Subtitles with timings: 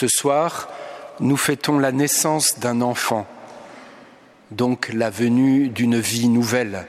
[0.00, 0.68] Ce soir,
[1.18, 3.26] nous fêtons la naissance d'un enfant,
[4.52, 6.86] donc la venue d'une vie nouvelle.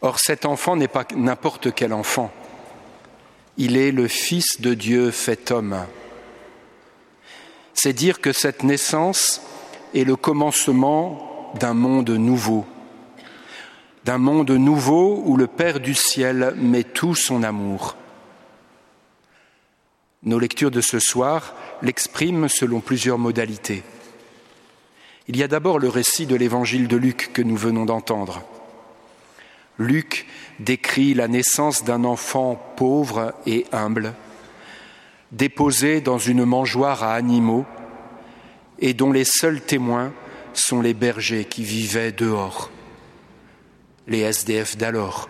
[0.00, 2.32] Or cet enfant n'est pas n'importe quel enfant.
[3.58, 5.84] Il est le Fils de Dieu fait homme.
[7.74, 9.42] C'est dire que cette naissance
[9.94, 12.64] est le commencement d'un monde nouveau,
[14.06, 17.96] d'un monde nouveau où le Père du ciel met tout son amour.
[20.24, 23.82] Nos lectures de ce soir l'expriment selon plusieurs modalités.
[25.28, 28.42] Il y a d'abord le récit de l'évangile de Luc que nous venons d'entendre.
[29.78, 30.26] Luc
[30.60, 34.14] décrit la naissance d'un enfant pauvre et humble,
[35.32, 37.66] déposé dans une mangeoire à animaux
[38.78, 40.12] et dont les seuls témoins
[40.52, 42.70] sont les bergers qui vivaient dehors,
[44.06, 45.28] les SDF d'alors.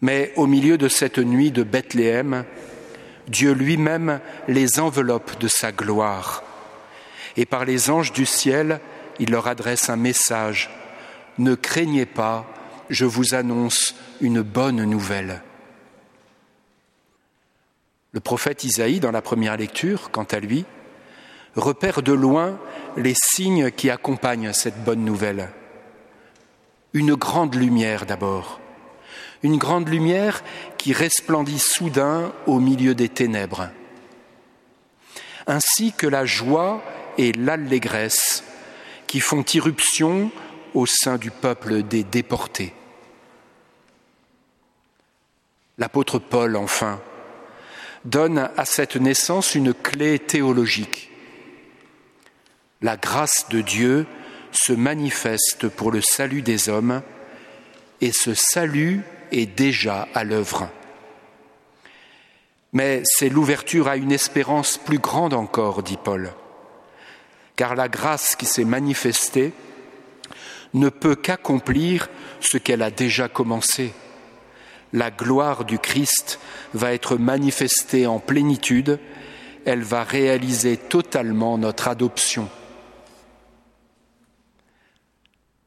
[0.00, 2.44] Mais au milieu de cette nuit de Bethléem,
[3.28, 6.42] Dieu lui-même les enveloppe de sa gloire.
[7.36, 8.80] Et par les anges du ciel,
[9.18, 10.70] il leur adresse un message.
[11.38, 12.46] Ne craignez pas,
[12.90, 15.42] je vous annonce une bonne nouvelle.
[18.12, 20.64] Le prophète Isaïe, dans la première lecture, quant à lui,
[21.56, 22.58] repère de loin
[22.96, 25.50] les signes qui accompagnent cette bonne nouvelle.
[26.92, 28.60] Une grande lumière d'abord,
[29.42, 30.42] une grande lumière
[30.78, 33.68] qui resplendit soudain au milieu des ténèbres,
[35.46, 36.82] ainsi que la joie
[37.18, 38.44] et l'allégresse
[39.06, 40.30] qui font irruption
[40.74, 42.74] au sein du peuple des déportés.
[45.78, 47.00] L'apôtre Paul, enfin,
[48.04, 51.10] donne à cette naissance une clé théologique.
[52.82, 54.06] La grâce de Dieu
[54.52, 57.02] se manifeste pour le salut des hommes
[58.00, 60.68] et ce salut est déjà à l'œuvre.
[62.72, 66.32] Mais c'est l'ouverture à une espérance plus grande encore, dit Paul,
[67.56, 69.52] car la grâce qui s'est manifestée
[70.74, 72.08] ne peut qu'accomplir
[72.40, 73.92] ce qu'elle a déjà commencé.
[74.92, 76.40] La gloire du Christ
[76.72, 78.98] va être manifestée en plénitude,
[79.64, 82.48] elle va réaliser totalement notre adoption.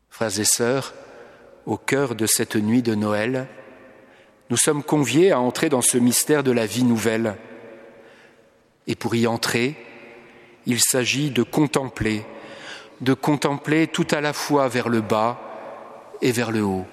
[0.09, 0.93] Frères et sœurs,
[1.67, 3.45] au cœur de cette nuit de Noël,
[4.49, 7.35] nous sommes conviés à entrer dans ce mystère de la vie nouvelle.
[8.87, 9.75] Et pour y entrer,
[10.65, 12.25] il s'agit de contempler,
[13.01, 15.41] de contempler tout à la fois vers le bas
[16.21, 16.85] et vers le haut.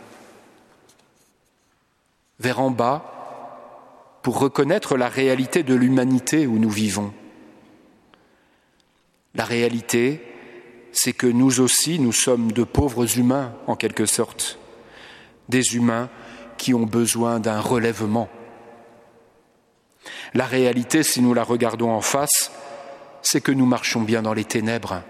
[2.40, 7.14] Vers en bas, pour reconnaître la réalité de l'humanité où nous vivons.
[9.36, 10.20] La réalité,
[10.90, 14.58] c'est que nous aussi, nous sommes de pauvres humains, en quelque sorte
[15.48, 16.08] des humains
[16.56, 18.28] qui ont besoin d'un relèvement.
[20.34, 22.50] La réalité, si nous la regardons en face,
[23.22, 25.02] c'est que nous marchons bien dans les ténèbres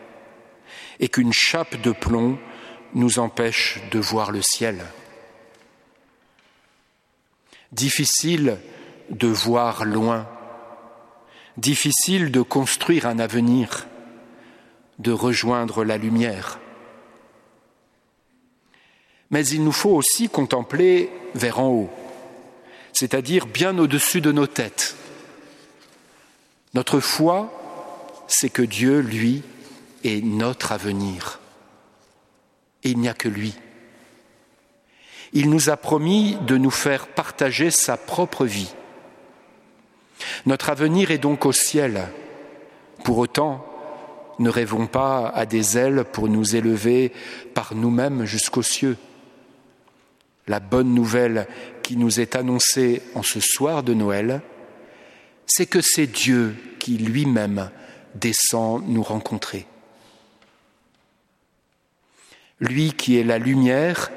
[1.00, 2.39] et qu'une chape de plomb
[2.95, 4.84] nous empêche de voir le ciel.
[7.72, 8.59] Difficile
[9.11, 10.28] de voir loin,
[11.56, 13.87] difficile de construire un avenir,
[14.99, 16.59] de rejoindre la lumière
[19.34, 21.91] mais il nous faut aussi contempler vers en haut,
[22.93, 24.95] c'est-à-dire bien au-dessus de nos têtes.
[26.72, 27.53] Notre foi,
[28.28, 29.43] c'est que Dieu, lui,
[30.05, 31.41] est notre avenir.
[32.84, 33.56] Et il n'y a que lui.
[35.33, 38.72] Il nous a promis de nous faire partager sa propre vie.
[40.47, 42.06] Notre avenir est donc au ciel.
[43.03, 43.66] Pour autant,
[44.39, 47.11] ne rêvons pas à des ailes pour nous élever
[47.53, 48.97] par nous-mêmes jusqu'aux cieux.
[50.47, 51.47] La bonne nouvelle
[51.82, 54.43] qui nous est annoncée en ce soir de Noël,
[55.47, 57.71] c'est que c'est Dieu qui lui-même
[58.15, 59.66] descend nous rencontrer.
[62.60, 64.10] Lui qui est la lumière,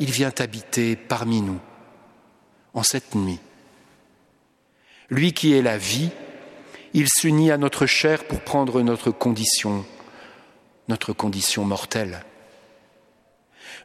[0.00, 1.60] il vient habiter parmi nous
[2.72, 3.40] en cette nuit.
[5.10, 6.10] Lui qui est la vie,
[6.92, 9.84] il s'unit à notre chair pour prendre notre condition,
[10.88, 12.24] notre condition mortelle.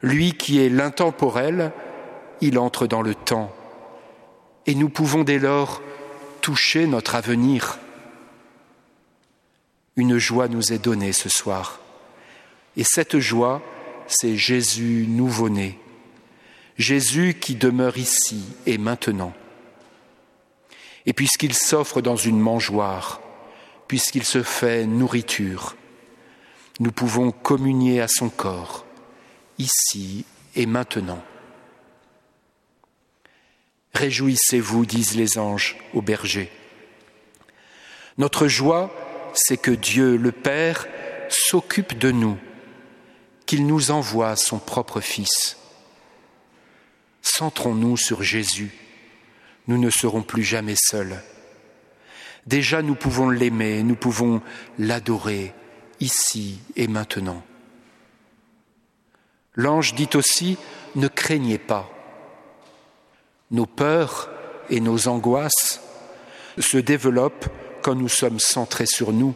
[0.01, 1.71] Lui qui est l'intemporel,
[2.41, 3.53] il entre dans le temps.
[4.65, 5.81] Et nous pouvons dès lors
[6.41, 7.79] toucher notre avenir.
[9.95, 11.79] Une joie nous est donnée ce soir.
[12.77, 13.61] Et cette joie,
[14.07, 15.77] c'est Jésus nouveau-né.
[16.77, 19.33] Jésus qui demeure ici et maintenant.
[21.05, 23.19] Et puisqu'il s'offre dans une mangeoire,
[23.87, 25.75] puisqu'il se fait nourriture,
[26.79, 28.85] nous pouvons communier à son corps
[29.57, 30.25] ici
[30.55, 31.21] et maintenant.
[33.93, 36.51] Réjouissez-vous, disent les anges aux bergers.
[38.17, 38.91] Notre joie,
[39.33, 40.87] c'est que Dieu le Père
[41.29, 42.37] s'occupe de nous,
[43.45, 45.57] qu'il nous envoie son propre Fils.
[47.21, 48.71] Centrons-nous sur Jésus,
[49.67, 51.21] nous ne serons plus jamais seuls.
[52.45, 54.41] Déjà nous pouvons l'aimer, nous pouvons
[54.77, 55.53] l'adorer
[55.99, 57.43] ici et maintenant.
[59.55, 60.57] L'ange dit aussi,
[60.95, 61.89] ne craignez pas.
[63.51, 64.29] Nos peurs
[64.69, 65.81] et nos angoisses
[66.57, 67.47] se développent
[67.81, 69.33] quand nous sommes centrés sur nous.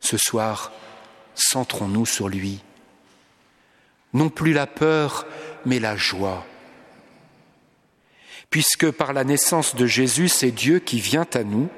[0.00, 0.72] Ce soir,
[1.34, 2.60] centrons-nous sur lui.
[4.12, 5.26] Non plus la peur,
[5.64, 6.44] mais la joie.
[8.50, 11.68] Puisque par la naissance de Jésus, c'est Dieu qui vient à nous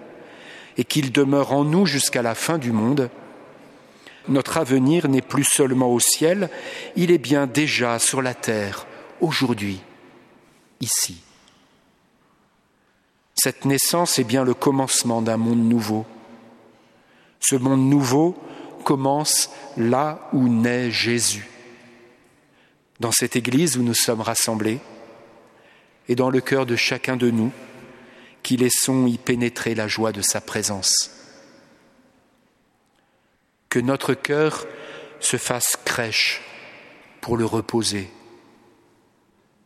[0.77, 3.11] et qu'il demeure en nous jusqu'à la fin du monde,
[4.29, 6.51] notre avenir n'est plus seulement au ciel,
[6.97, 8.87] il est bien déjà sur la terre,
[9.21, 9.81] aujourd'hui,
[10.81, 11.23] ici.
[13.35, 16.07] Cette naissance est bien le commencement d'un monde nouveau.
[17.41, 18.37] Ce monde nouveau
[18.85, 21.49] commence là où naît Jésus,
[22.99, 24.81] dans cette Église où nous sommes rassemblés
[26.09, 27.53] et dans le cœur de chacun de nous
[28.43, 31.11] qui laissons y pénétrer la joie de sa présence.
[33.69, 34.67] Que notre cœur
[35.21, 36.43] se fasse crèche
[37.21, 38.09] pour le reposer,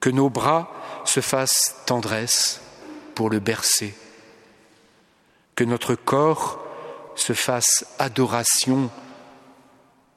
[0.00, 0.72] que nos bras
[1.04, 2.60] se fassent tendresse
[3.14, 3.94] pour le bercer,
[5.54, 6.64] que notre corps
[7.14, 8.90] se fasse adoration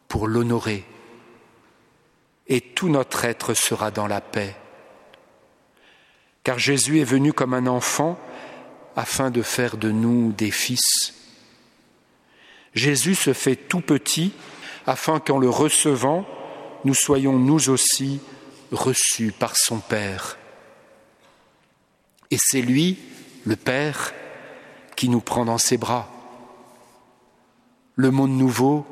[0.07, 0.85] pour l'honorer,
[2.47, 4.55] et tout notre être sera dans la paix.
[6.43, 8.19] Car Jésus est venu comme un enfant
[8.95, 11.13] afin de faire de nous des fils.
[12.73, 14.33] Jésus se fait tout petit
[14.85, 16.25] afin qu'en le recevant,
[16.83, 18.19] nous soyons nous aussi
[18.71, 20.37] reçus par son Père.
[22.33, 22.97] Et c'est lui,
[23.45, 24.11] le Père,
[24.95, 26.09] qui nous prend dans ses bras.
[27.95, 28.87] Le monde nouveau,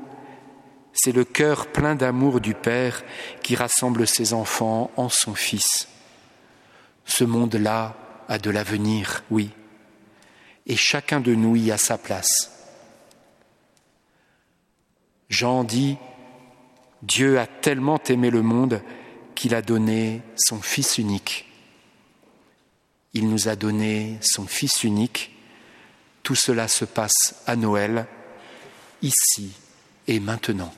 [0.93, 3.03] c'est le cœur plein d'amour du Père
[3.41, 5.87] qui rassemble ses enfants en son Fils.
[7.05, 7.95] Ce monde-là
[8.27, 9.49] a de l'avenir, oui,
[10.67, 12.51] et chacun de nous y a sa place.
[15.29, 15.97] Jean dit,
[17.01, 18.83] Dieu a tellement aimé le monde
[19.33, 21.50] qu'il a donné son Fils unique
[23.13, 25.35] il nous a donné son Fils unique.
[26.23, 28.07] Tout cela se passe à Noël,
[29.01, 29.51] ici
[30.07, 30.73] et maintenant.